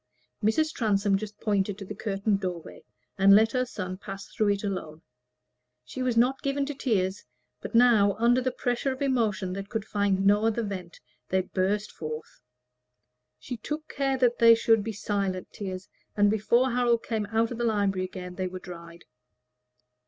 [0.43, 0.73] Mrs.
[0.73, 2.83] Transome just pointed to the curtained doorway,
[3.19, 5.03] and let her son pass through it alone.
[5.85, 7.23] She was not given to tears:
[7.61, 11.91] but now, under the pressure of emotion that could find no other vent, they burst
[11.91, 12.41] forth.
[13.37, 15.87] She took care that they should be silent tears,
[16.17, 19.05] and before Harold came out of the library again they were dried.